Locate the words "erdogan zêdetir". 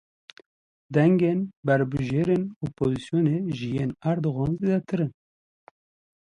4.11-4.99